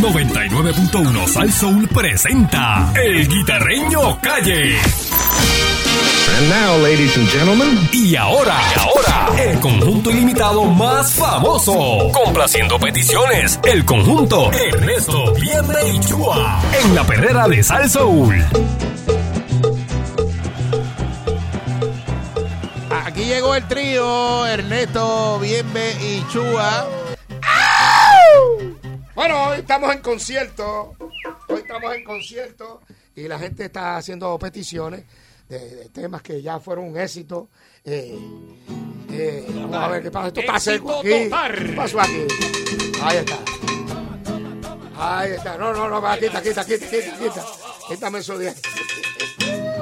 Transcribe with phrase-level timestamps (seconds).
[0.00, 4.78] 99.1 Sal Soul presenta El Guitarreño Calle.
[6.38, 12.10] And now, ladies and gentlemen, Y ahora, y ahora, el conjunto ilimitado más famoso.
[12.14, 16.62] Complaciendo peticiones, el conjunto Ernesto Bienve y Chua.
[16.82, 18.42] En la perrera de Sal Soul.
[23.04, 26.86] Aquí llegó el trío, Ernesto, Bienve y Chua.
[29.20, 30.96] Bueno, hoy estamos en concierto.
[31.48, 32.80] Hoy estamos en concierto
[33.14, 35.04] y la gente está haciendo peticiones
[35.46, 37.50] de, de temas que ya fueron un éxito.
[37.84, 38.18] Eh,
[39.10, 40.28] eh, vamos a ver qué pasa.
[40.28, 41.08] Esto está seco aquí.
[41.10, 42.26] ¿Qué pasó aquí?
[43.02, 43.38] Ahí está.
[44.96, 45.58] Ahí está.
[45.58, 47.46] No, no, no, quita, quita, quita, quita, quita.
[47.88, 48.54] Quítame eso de ahí.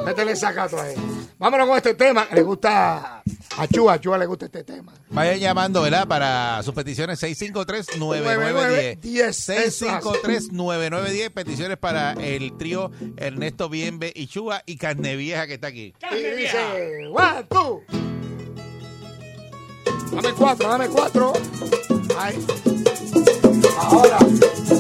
[0.05, 0.97] Métele sacato ahí.
[1.39, 2.27] Vámonos con este tema.
[2.33, 3.23] Le gusta
[3.59, 4.93] a Chua, a Chua le gusta este tema.
[5.11, 6.07] Vayan llamando, ¿verdad?
[6.07, 9.01] Para sus peticiones 653-9910.
[9.01, 11.31] 653-9910.
[11.33, 15.95] Peticiones para el trío Ernesto Bienve y Chua y Carne Vieja que está aquí.
[16.13, 17.83] Y dice, one, two.
[20.13, 21.33] Dame cuatro, dame cuatro.
[22.17, 22.37] Ahí.
[23.77, 24.19] Ahora.
[24.19, 24.78] Ahora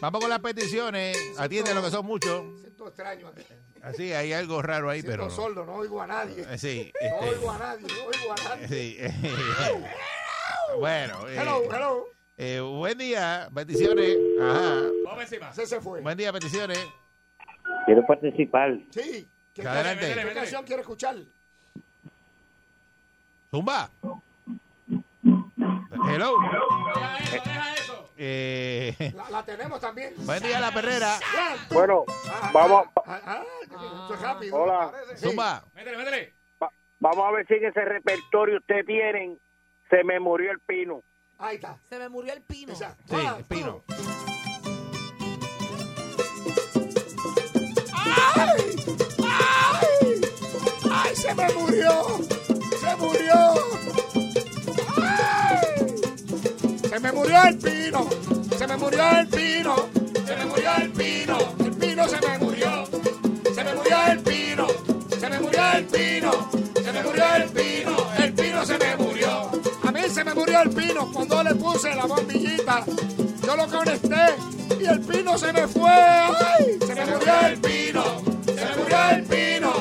[0.00, 1.16] Vamos con las peticiones.
[1.38, 2.60] Atiende lo que son muchos.
[2.60, 3.42] Siento extraño aquí.
[3.82, 5.30] Así, hay algo raro ahí, Siento pero.
[5.30, 6.44] sordo, no oigo a nadie.
[6.48, 8.68] Eh, Sí, No este, oigo a nadie, no oigo a nadie.
[8.68, 8.98] sí.
[10.78, 12.04] bueno, eh, Hello, hello.
[12.36, 14.16] eh, buen día, peticiones.
[14.40, 14.82] Ajá.
[15.52, 16.00] Ese se fue.
[16.00, 16.78] Buen día, peticiones.
[17.86, 18.78] Quiero participar.
[18.90, 19.26] Sí.
[19.54, 20.14] ¿Qué, Adelante.
[20.14, 21.16] ¿Qué canción quiere escuchar?
[23.50, 23.90] Zumba.
[26.08, 26.36] Hello.
[28.22, 30.12] Eh, La, la tenemos también.
[30.18, 31.18] buen día, la perrera.
[31.70, 33.44] Bueno, Ah, vamos, Ah, ah,
[34.12, 34.56] es rápido.
[34.56, 34.92] Hola.
[35.16, 35.28] Sí.
[35.28, 35.64] Zumba.
[36.62, 39.38] va- vamos a ver si en ese repertorio ustedes tienen
[39.88, 41.02] Se me murió el pino.
[41.38, 41.78] Ahí está.
[41.88, 42.74] Se me murió el pino.
[42.74, 42.84] Sí,
[43.38, 43.82] el pino.
[47.94, 48.76] ¡Ay!
[49.24, 50.20] ¡Ay!
[50.92, 51.90] ¡Ay, se me murió!
[52.80, 53.54] ¡Se murió!
[57.00, 58.10] ¡Se me murió el pino!
[58.58, 59.88] ¡Se me murió el pino!
[60.26, 61.38] ¡Se me murió el pino!
[61.58, 62.84] ¡El pino se me murió!
[63.54, 64.66] ¡Se me murió el pino!
[65.18, 66.50] ¡Se me murió el pino!
[66.74, 67.96] ¡Se me murió el pino!
[68.18, 69.50] ¡El pino se me murió!
[69.82, 72.84] A mí se me murió el pino cuando le puse la bombillita.
[73.46, 74.34] Yo lo conecté
[74.78, 75.90] y el pino se me fue.
[75.90, 76.78] ¡Ay!
[76.86, 78.04] Se me murió el pino.
[78.44, 79.72] Se me murió el pino.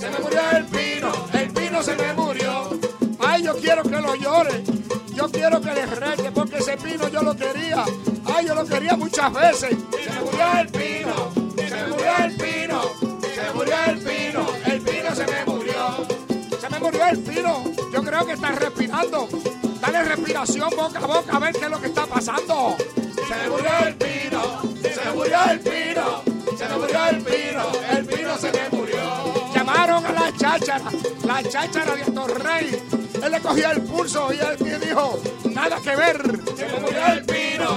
[0.00, 1.12] Se me murió el pino.
[1.34, 2.70] El pino se me murió.
[3.20, 4.64] Ay, yo quiero que lo llore.
[5.14, 6.32] Yo quiero que le rete
[6.94, 7.84] pino yo lo quería.
[8.24, 9.70] Ay, yo lo quería muchas veces.
[9.70, 11.32] Se me murió el pino.
[11.56, 12.82] Se murió el pino.
[13.34, 14.46] Se murió el pino.
[14.66, 16.06] El pino se me murió.
[16.60, 17.64] Se me murió el pino.
[17.92, 19.28] Yo creo que está respirando.
[19.80, 22.76] Dale respiración boca a boca a ver qué es lo que está pasando.
[22.78, 24.62] Se murió el pino.
[24.82, 26.22] Se murió el pino.
[26.56, 27.72] Se murió el pino.
[27.90, 29.33] El pino se me murió.
[29.94, 30.90] A la cháchara.
[31.24, 32.82] La cháchara de Torrey.
[33.22, 35.20] Él le cogió el pulso y él dijo,
[35.54, 36.20] nada que ver.
[36.56, 37.73] Se murió el pino.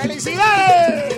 [0.00, 1.17] ¡Felicidades!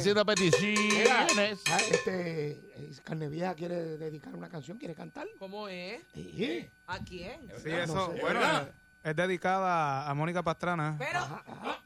[0.00, 1.62] 6539910 complaciendo peticiones.
[1.70, 5.26] Ah, Este, eh, Carne Vieja quiere dedicar una canción, quiere cantar.
[5.38, 6.02] ¿Cómo es?
[6.14, 6.68] Sí.
[6.86, 7.40] ¿A quién?
[7.62, 8.20] Sí, no eso, sé.
[8.20, 8.40] bueno,
[9.02, 10.96] es dedicada a Mónica Pastrana.
[10.98, 11.20] Pero,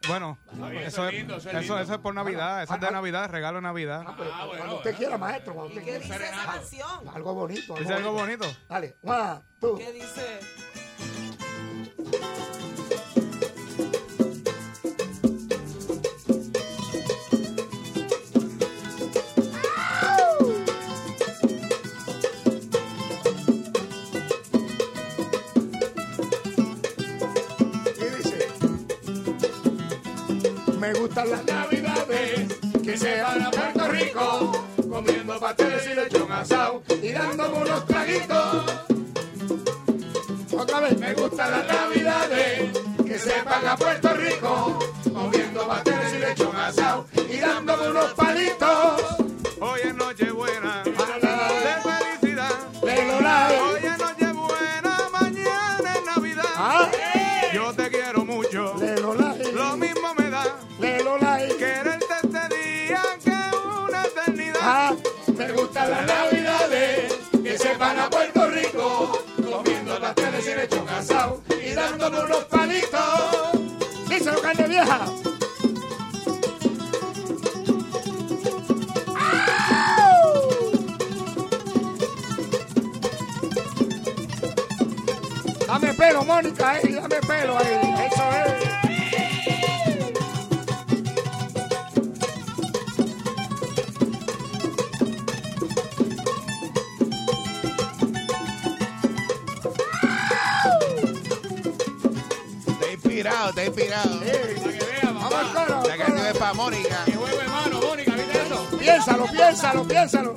[0.08, 0.38] Bueno,
[0.80, 4.04] eso, es, eso, eso es por Navidad, eso es de Navidad, regalo de Navidad.
[4.06, 6.16] Ah, pues, Cuando usted quiera, maestro, cuando usted ¿qué quiera.
[6.16, 7.08] dice esa canción?
[7.14, 7.74] Algo bonito.
[7.76, 8.46] Dice algo bonito.
[8.68, 9.76] Dale, one, two.
[9.78, 10.40] ¿Qué dice?
[31.28, 37.58] Las navidades que se van a Puerto Rico, comiendo pasteles y lechón asado y dándome
[37.58, 38.64] unos traguitos.
[40.52, 44.78] Otra vez, me gustan las navidades que se van a Puerto Rico,
[45.12, 48.69] comiendo pasteles y lechón asado y dándome unos palitos.
[72.00, 72.98] Y dándome unos palitos.
[74.08, 75.06] Díselo, carne vieja.
[85.66, 88.06] Dame pelo, Mónica, ahí, dame pelo ahí.
[88.06, 88.22] Eso
[88.84, 88.89] es.
[103.80, 105.14] Inspirado, está inspirado.
[105.14, 106.28] Vamos al coro, La al canción coro.
[106.30, 107.04] es para Mónica.
[108.78, 110.34] Piénsalo, piénsalo, piénsalo.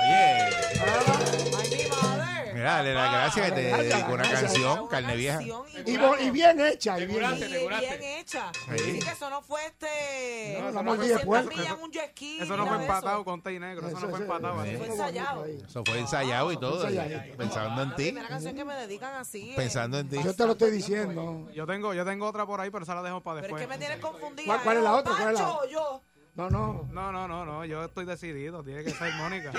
[0.00, 1.11] Oye, madre.
[2.62, 5.42] Mira, dale la gracia que te dedicó una canción, Una carne vieja.
[5.42, 6.98] Y, bo- y bien hecha.
[6.98, 7.78] Y bien Y hecha.
[7.80, 8.52] bien hecha.
[8.76, 8.90] Sí.
[8.90, 10.56] Y que eso no fue este.
[10.60, 11.46] No, no, no mordí después.
[11.46, 12.38] millas en un jet ski.
[12.40, 14.54] Eso no nada fue de empatado con Tay Negro, eso no fue empatado.
[14.54, 14.84] Fue así.
[14.84, 15.44] ensayado.
[15.44, 16.86] Eso fue ensayado y todo.
[16.88, 17.36] Ensayadito.
[17.36, 18.02] Pensando en La ti.
[18.04, 19.50] primera canción que me dedican así.
[19.50, 19.54] eh.
[19.56, 20.16] Pensando en ti.
[20.22, 21.48] Yo te lo estoy diciendo.
[21.54, 23.62] Yo tengo, yo tengo otra por ahí, pero esa la dejo para Pero es después.
[23.62, 24.46] que me tienes confundida.
[24.46, 24.94] ¿Cuál- cuál es la ¿eh?
[24.94, 25.12] otra?
[25.16, 26.02] ¿Cuál es la Pancho, yo.
[26.34, 26.88] No, no.
[26.90, 29.52] No, no, no, no, yo estoy decidido, tiene que ser Mónica.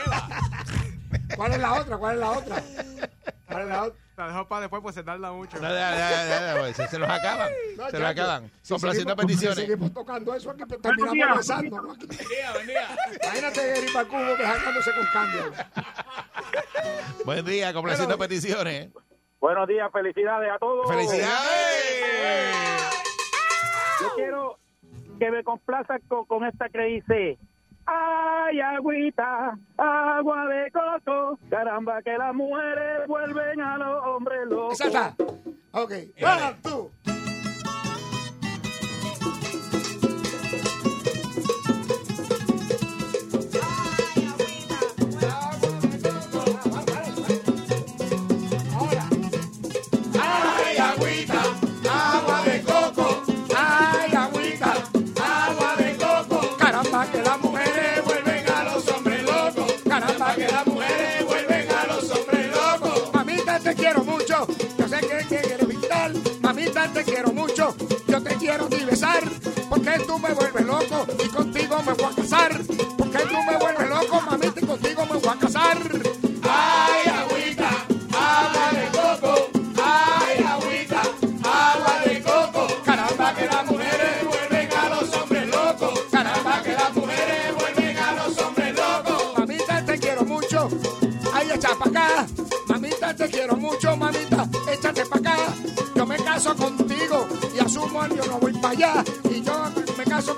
[1.35, 1.97] ¿Cuál es la otra?
[1.97, 2.63] ¿Cuál es la otra?
[3.47, 3.99] ¿Cuál es la otra?
[4.15, 5.57] La dejo para después, pues se tarda mucho.
[5.57, 7.51] Pues, se- se los acaban.
[7.77, 8.51] No, Se los acaban.
[8.61, 9.55] si Complaciendo seguimos- peticiones.
[9.57, 11.81] Si seguimos tocando eso, aquí terminamos besando.
[11.81, 11.91] ¿no?
[11.93, 12.07] Aquí-
[13.23, 15.51] Imagínate Eric Bacubo besándose con cambio.
[17.25, 18.89] Buen día, complaciendo peticiones.
[19.39, 20.87] Buenos días, felicidades a todos.
[20.89, 22.83] ¡Felicidades!
[24.01, 24.59] Yo quiero
[25.19, 27.37] que me complazca con, con esta que dice.
[27.85, 34.79] Ay, agüita, agua de coco, caramba que las mujeres vuelven a los hombres locos.
[34.79, 35.15] Está.
[35.71, 35.91] Ok.
[36.21, 36.91] One, two.
[67.03, 67.75] Quiero mucho.
[68.07, 69.23] Yo te quiero ni besar.
[69.69, 72.61] Porque tú me vuelves loco y contigo me voy a casar.
[72.97, 73.57] Porque tú me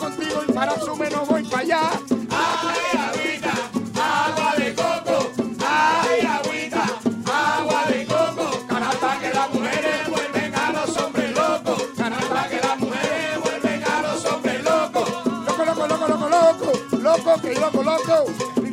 [0.05, 1.81] contigo y para asume no voy para allá.
[2.29, 3.53] Ay, agüita,
[3.95, 5.31] agua de coco.
[5.65, 6.83] Ay, agüita,
[7.25, 8.67] agua de coco.
[8.67, 11.83] Caramba que las mujeres vuelven a los hombres locos.
[11.97, 15.09] Caramba que las mujeres vuelven a los hombres locos.
[15.47, 16.71] Loco, loco, loco, loco, loco.
[16.99, 18.25] Loco, que loco, loco.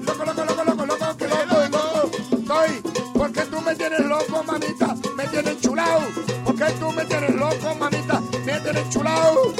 [0.06, 2.10] Loco, loco, loco, loco, loco, que loco, loco.
[2.32, 2.82] Estoy,
[3.14, 4.96] porque tú me tienes loco, mamita.
[5.16, 6.02] Me tienes chulado.
[6.44, 8.20] Porque tú me tienes loco, mamita.
[8.44, 9.54] Me tienes chulado.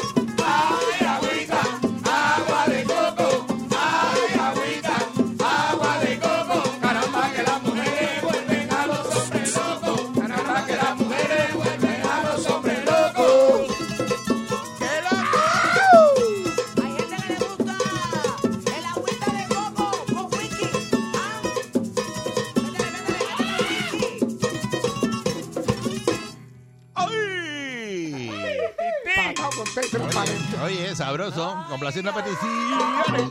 [31.13, 31.65] Sabroso.
[31.69, 33.31] Complaciendo peticiones.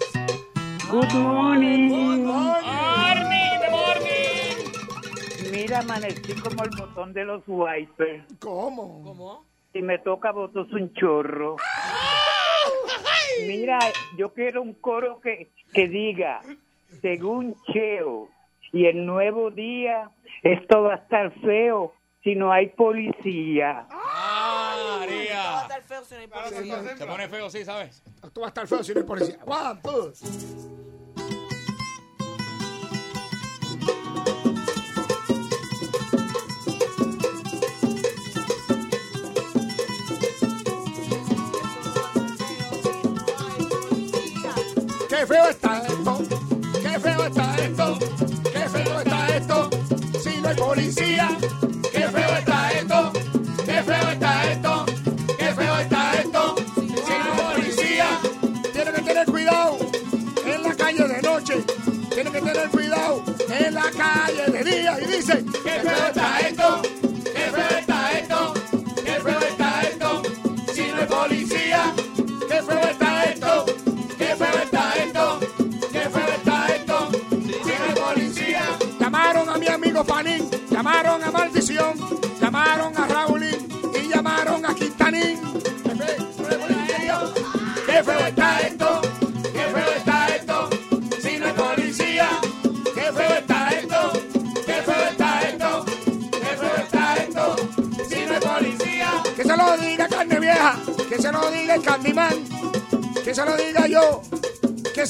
[0.90, 1.90] Good morning.
[1.90, 4.56] Morning, morning.
[5.52, 8.24] Mira, amanecí como el botón de los wipers.
[8.40, 9.04] ¿Cómo?
[9.04, 9.46] ¿Cómo?
[9.74, 11.56] Y me toca votos un chorro.
[13.48, 13.80] Mira,
[14.18, 16.42] yo quiero un coro que, que diga,
[17.02, 18.28] según Cheo,
[18.74, 20.12] y el nuevo día,
[20.44, 23.88] esto va a estar feo si no hay policía.
[25.02, 26.98] Va a estar feo si no hay policía.
[26.98, 28.04] Se pone feo, sí, ¿sabes?
[28.34, 29.40] Tú vas a estar feo si no hay policía.
[29.46, 30.14] One, two.
[45.10, 45.91] Qué feo está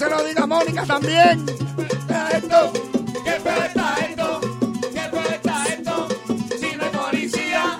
[0.01, 1.45] se lo diga Mónica también.
[2.07, 2.73] Vea esto,
[3.23, 4.41] qué está esto,
[4.91, 6.07] qué está esto,
[6.59, 7.77] si no hay policía.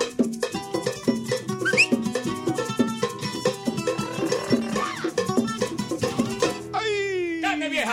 [6.72, 7.40] ¡Ay!
[7.42, 7.92] Carne vieja,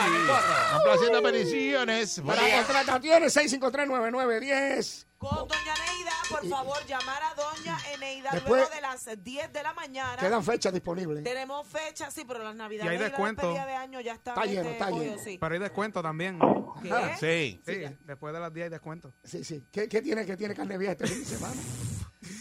[0.73, 2.21] Complaciendo peticiones.
[2.23, 5.05] Para contrataciones, 6539910.
[5.17, 9.63] Con doña Neida, por favor, llamar a doña Eneida Después- luego de las 10 de
[9.63, 10.17] la mañana.
[10.17, 11.23] Quedan fechas disponibles.
[11.23, 13.41] Tenemos fecha, sí, pero las navidades Y hay la descuento.
[13.47, 15.17] despedida de año ya están Está lleno, este, está pollo, lleno.
[15.23, 15.37] sí.
[15.39, 16.39] Pero hay descuento también.
[16.81, 16.91] ¿Qué?
[16.91, 17.61] Ah, Sí.
[17.65, 19.11] Sí, después de las 10 hay descuento.
[19.23, 19.63] Sí, sí.
[19.71, 21.55] ¿Qué, qué tiene, qué tiene carne vieja este fin de semana?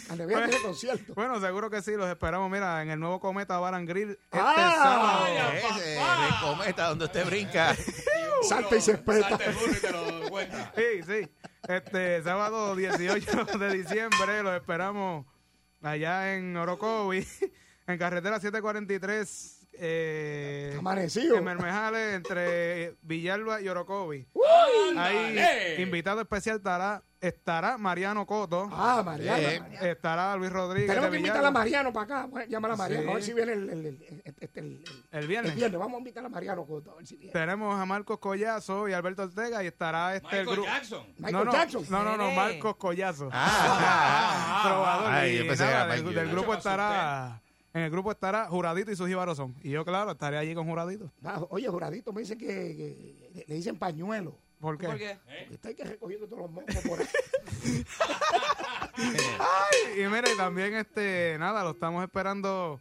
[0.09, 1.15] Carne vieja tiene concierto.
[1.15, 2.51] Bueno, seguro que sí, los esperamos.
[2.51, 5.27] Mira, en el nuevo Cometa Bar and Grill este Ah, sábado.
[5.27, 6.01] Ese, de
[6.43, 7.75] cometa donde usted brinca.
[8.49, 9.37] Salta y se espeta.
[10.77, 11.29] Sí, sí.
[11.69, 15.27] Este sábado 18 de diciembre los esperamos
[15.83, 17.27] allá en Orocovi,
[17.87, 19.58] en carretera 743.
[19.81, 21.37] Eh, Amanecido.
[21.37, 24.27] En Mermejales, entre Villalba y Orocovi.
[24.97, 28.69] Ahí, invitado especial estará, estará Mariano Coto.
[28.73, 29.39] Ah, Mariano.
[29.43, 29.87] Eh, Mariano.
[29.87, 30.89] Estará Luis Rodríguez.
[30.89, 31.51] Tenemos que invitar a.
[31.51, 32.27] Mariano para acá.
[32.27, 33.05] Bueno, llámala a Mariano.
[33.05, 33.11] Sí.
[33.11, 35.55] A ver si viene el, el, el, el- este, el- El el viernes.
[35.55, 35.79] viernes.
[35.79, 36.93] Vamos a invitar a Mariano Coto.
[36.93, 37.33] A ver si viene.
[37.33, 40.69] Tenemos a Marcos Collazo y Alberto Ortega y estará este el grupo.
[41.19, 41.85] Michael no, no, Jackson.
[41.91, 42.31] No, no, no.
[42.33, 43.29] Marcos Collazo.
[43.33, 44.63] Ah,
[45.55, 47.41] era del, Michael del grupo estará.
[47.75, 49.55] En el grupo estará Juradito y su Jibarozón.
[49.63, 51.13] Y yo, claro, estaré allí con Juradito.
[51.23, 52.47] Ah, oye, Juradito me dice que,
[53.35, 54.39] que le dicen pañuelo.
[54.61, 54.87] ¿Por qué?
[54.87, 55.19] ¿Por qué?
[55.25, 57.07] Porque está ahí que recogiendo todos los mocos por ahí.
[59.97, 62.81] Y mire, también, este, nada, lo estamos esperando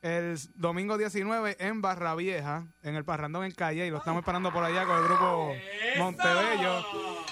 [0.00, 4.52] el domingo 19 en Barra Vieja, en el Parrandón en Calle, y lo estamos esperando
[4.52, 5.54] por allá con el grupo
[5.98, 6.84] Montebello.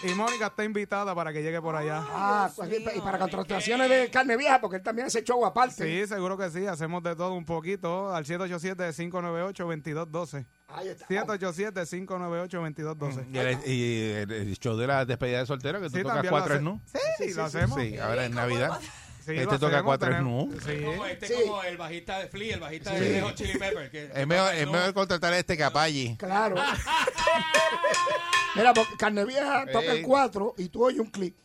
[0.02, 2.02] Y Mónica está invitada para que llegue por allá.
[2.08, 5.44] Ah, pues, y pa- y para contrataciones de carne vieja, porque él también hace show
[5.44, 5.84] aparte.
[5.84, 10.46] Sí, seguro que sí, hacemos de todo un poquito al 787-598-2212.
[10.68, 11.06] Ahí está.
[11.06, 13.26] 787-598-2212.
[13.30, 16.14] Y, el, y el- el show de la despedida de soltero, que tú Sí, tocas
[16.16, 16.80] también cuatro snus.
[16.86, 17.78] Sí, Sí, sí, lo sí, hacemos.
[17.80, 18.80] Sí, ahora en Navidad.
[19.24, 20.64] Sí, Este toca cuatro tenemos- snus.
[20.64, 20.82] Sí.
[20.84, 21.34] Como este Sí.
[21.46, 23.04] como el bajista de Flea, el bajista Sí.
[23.04, 23.90] de Hot Chili Pepper.
[23.90, 26.16] Que, Es mejor, es mejor contratar a este que a Paggi.
[26.16, 26.56] Claro.
[28.56, 30.02] Mira, porque Carne Vieja toca el.
[30.02, 31.36] 4 y tú oyes un clip.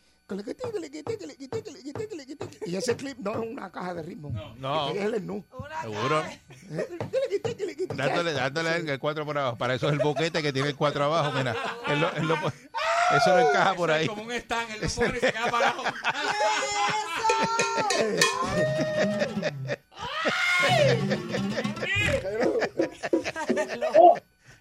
[2.66, 4.32] Y ese clip no es una caja de ritmo.
[4.58, 4.90] No.
[4.90, 5.46] Es el snoo.
[5.84, 6.24] Seguro.
[7.96, 9.56] Dándole, dándole el 4 por abajo.
[9.58, 11.32] Para eso es el boquete que tiene el 4 abajo.
[11.38, 11.56] Mira,
[11.88, 14.08] él lo- él lo eso lo encaja por ahí.
[14.08, 15.84] Como un stand, él lo pone y se queda parado.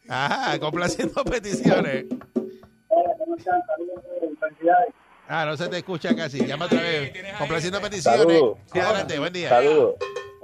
[0.09, 2.05] Ajá, complaciendo peticiones.
[5.29, 6.45] Ah, no se te escucha casi.
[6.47, 7.13] Llama otra vez.
[7.39, 8.43] Complaciendo peticiones.
[8.73, 9.49] Sí, adelante, buen día.
[9.49, 9.95] Saludos.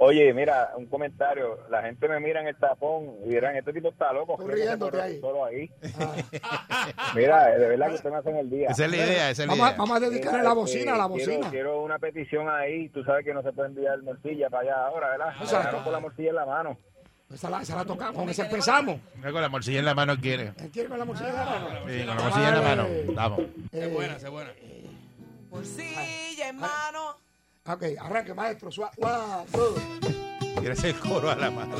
[0.03, 1.59] Oye, mira, un comentario.
[1.69, 4.35] La gente me mira en el tapón y dirán, este tipo está loco.
[4.47, 5.19] Riéndote ahí.
[5.21, 5.69] Solo ahí.
[7.15, 8.69] Mira, de verdad que ustedes me hacen el día.
[8.69, 9.77] Esa es la idea, esa es la Vamos a, idea.
[9.77, 11.49] vamos a dedicarle Mira, la bocina, la quiero- bocina.
[11.51, 12.89] Quiero, una petición ahí.
[12.89, 15.27] Tú sabes que no se puede enviar morcilla para allá ahora, ¿verdad?
[15.39, 15.51] Exacto.
[15.53, 16.77] Me dejaron con la morcilla en la mano.
[17.31, 18.99] Esa la, esa la tocamos, con esa empezamos.
[19.21, 20.51] Con la morcilla en la mano quiere.
[20.59, 21.69] ¿Él quiere con la morcilla en la mano?
[21.87, 22.87] Sí, con la morcilla en la mano.
[23.13, 23.39] Vamos.
[23.39, 24.51] Eh, Es buena, es buena.
[25.51, 27.17] Morcilla, hermano.
[27.67, 28.71] Ok, arranque, maestro.
[28.71, 28.95] Suave.
[29.51, 29.75] Two.
[30.55, 31.75] Quiere hacer coro a la mala.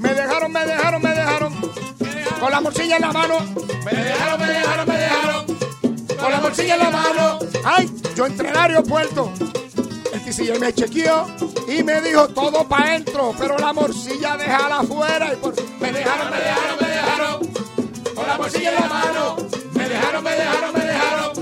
[0.00, 1.54] Me dejaron, me dejaron, me dejaron.
[2.40, 3.38] Con la morcilla en la mano.
[3.84, 5.46] Me dejaron, me dejaron, me dejaron.
[6.18, 7.38] Con la morcilla en la mano.
[7.64, 9.32] Ay, yo entré al aeropuerto.
[10.36, 11.26] TCJ me chequeó
[11.66, 15.32] y me dijo todo para adentro, pero la morcilla déjala afuera.
[15.32, 15.54] Y por...
[15.80, 17.40] Me dejaron, me dejaron, me dejaron.
[18.14, 19.36] Con la morcilla en la mano.
[19.72, 21.32] Me dejaron, me dejaron, me dejaron.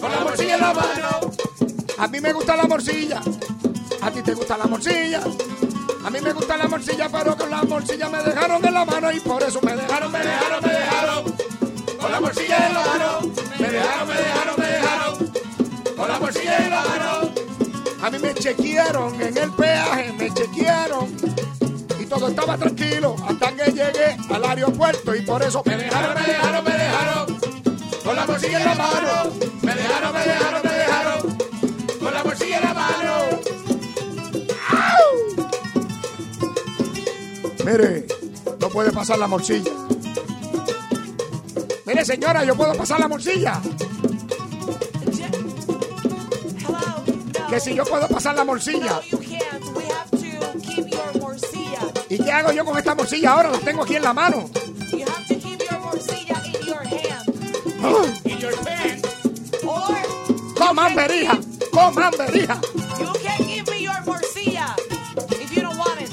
[0.00, 1.32] Con la morcilla en la mano.
[1.98, 3.22] A mí me gusta la morcilla.
[4.02, 5.20] A ti te gusta la morcilla.
[6.04, 9.12] A mí me gusta la morcilla, pero con la morcilla me dejaron en la mano
[9.12, 11.24] y por eso me dejaron, me dejaron, me dejaron.
[12.00, 13.20] Con la morcilla en la mano.
[13.58, 15.32] Me dejaron, me dejaron, me dejaron.
[15.96, 17.35] Con la morcilla en la mano.
[18.06, 21.08] A mí me chequearon en el peaje, me chequearon.
[21.98, 26.20] Y todo estaba tranquilo hasta que llegué al aeropuerto y por eso me dejaron, me
[26.20, 27.40] dejaron, me dejaron.
[28.04, 29.32] Con la morcilla en la mano.
[29.60, 31.38] Me dejaron, me dejaron, me dejaron.
[31.98, 33.14] Con la morcilla en la mano.
[37.64, 38.06] Mire,
[38.60, 39.72] no puede pasar la morcilla.
[41.84, 43.60] Mire, señora, yo puedo pasar la morcilla.
[47.56, 49.00] Que si yo puedo pasar la morcilla.
[49.00, 49.64] No, you can't.
[49.74, 51.80] We have to keep your morcilla.
[52.10, 53.50] ¿Y qué hago yo con esta morcilla ahora?
[53.50, 54.50] La tengo aquí en la mano.
[54.92, 57.24] You have to keep your morcilla in your hand.
[58.26, 58.52] In your
[60.54, 61.38] ¡Coman berija!
[61.72, 62.60] ¡Coman berija!
[63.00, 64.76] you can give me your morcilla
[65.40, 66.10] if you don't want it.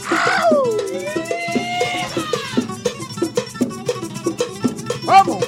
[5.05, 5.43] ¡Vamos!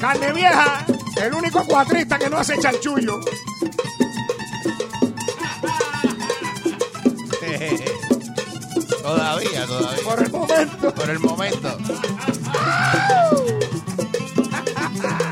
[0.00, 0.81] Carne vieja,
[1.22, 3.20] el único cuatrista que no hace chanchullo.
[9.02, 10.04] Todavía, todavía.
[10.04, 10.94] Por el momento.
[10.94, 11.76] Por el momento.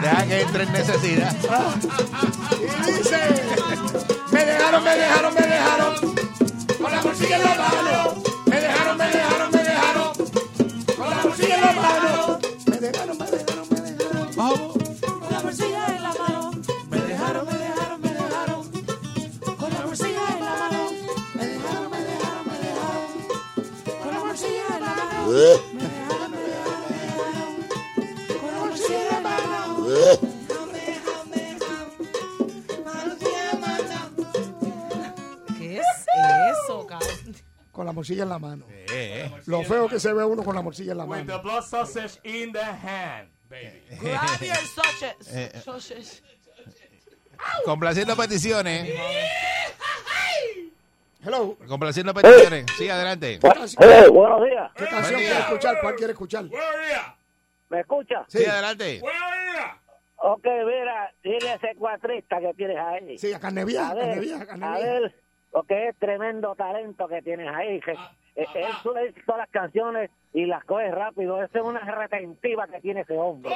[0.02, 1.36] Deja que entre en necesidad.
[2.52, 3.18] Y dice,
[4.32, 5.94] me dejaron, me dejaron, me dejaron.
[6.80, 8.14] Con la morcilla en la mano.
[8.46, 10.12] Me dejaron, me dejaron, me dejaron.
[10.96, 12.38] Con la morcilla en la mano.
[12.66, 14.36] Me dejaron, me dejaron, me dejaron.
[14.36, 14.89] Vamos.
[38.00, 38.64] Morcilla en la mano.
[38.70, 41.42] Eh, Lo feo que se ve uno con la morcilla en la With the mano.
[41.42, 43.82] blood sausage in the hand, baby.
[44.00, 45.16] Grab your sausage.
[45.34, 45.60] Eh.
[45.62, 46.22] Sausage.
[47.64, 48.88] Complaciendo peticiones.
[51.22, 51.56] Hello.
[51.68, 52.64] Complaciendo peticiones.
[52.78, 53.38] Sí, adelante.
[53.38, 54.70] ¿Qué canción, Eh, buenos días.
[54.74, 55.28] qué canción Buen día.
[55.28, 55.78] quiere escuchar?
[55.82, 56.44] ¿Cuál quiere escuchar?
[57.68, 58.24] ¿Me escucha?
[58.28, 59.02] Sí, adelante.
[60.16, 63.18] Ok, mira, dile a ese cuatrista que tienes ahí.
[63.18, 64.44] Sí, a carne vieja, A carne a vieja.
[64.78, 65.14] ver,
[65.50, 67.80] porque es tremendo talento que tienes ahí.
[67.80, 67.96] que-
[68.36, 71.42] eh, él suele decir todas las canciones y las coge rápido.
[71.42, 73.52] Esa es una retentiva que tiene ese hombre.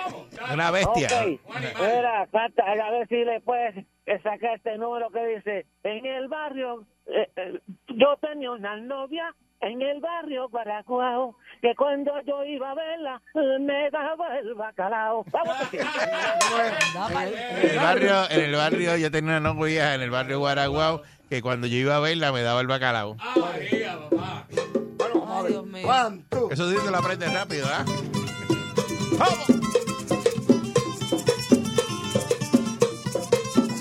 [0.53, 1.07] Una bestia.
[1.09, 1.41] Ok,
[1.81, 3.77] Mira, canta, a ver si le puedes
[4.07, 9.33] eh, sacar este número que dice, en el barrio, eh, eh, yo tenía una novia
[9.61, 15.25] en el barrio Guaraguao, que cuando yo iba a verla, eh, me daba el bacalao.
[15.31, 15.57] Vamos.
[15.73, 21.03] En el barrio, en el barrio, yo tenía una novia en el barrio Guaraguao
[21.35, 23.17] que cuando yo iba a verla me daba el bacalao.
[23.35, 25.57] Bueno, vamos a ver.
[25.85, 26.49] One, two.
[26.53, 27.85] Eso sí te lo aprendes rápido, ¿ah?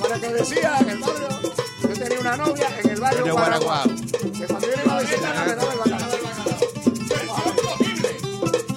[0.02, 1.28] Para que decía en el barrio,
[1.84, 5.02] yo tenía una novia en el barrio Barrio Guaraguao, que cuando yo le iba a
[5.02, 6.10] visitar me daba el bacalao.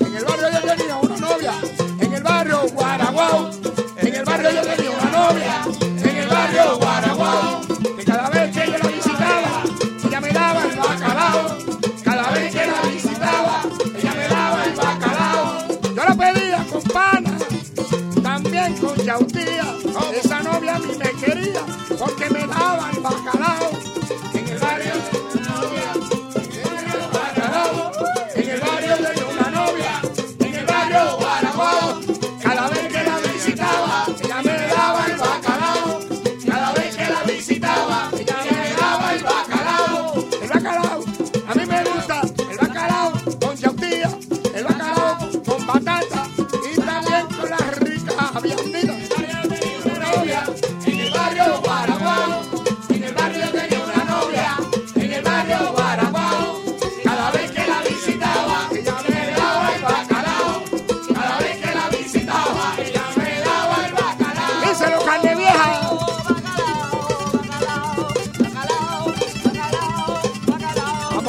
[0.01, 1.55] En el barrio yo tenía una novia,
[1.99, 3.51] en el barrio Guaraguao,
[21.99, 22.91] porque me daba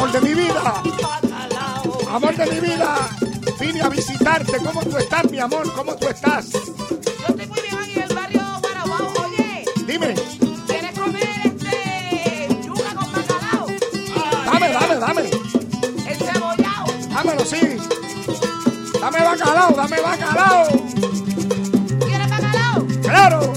[0.07, 0.83] Amor de mi vida.
[2.09, 3.09] Amor de mi vida.
[3.59, 4.57] Vine a visitarte.
[4.59, 5.69] ¿Cómo tú estás, mi amor?
[5.73, 6.49] ¿Cómo tú estás?
[6.53, 6.59] Yo
[7.27, 9.13] estoy muy bien aquí en el barrio Guaraguao.
[9.25, 10.15] Oye, Dime.
[10.65, 13.67] ¿quieres comer este yuca con bacalao?
[14.45, 15.29] Dame, dame, dame.
[16.09, 16.85] Encebollado.
[17.09, 17.77] Dámelo, sí.
[19.01, 20.67] Dame bacalao, dame bacalao.
[21.99, 22.87] ¿Quieres bacalao?
[23.01, 23.56] Claro.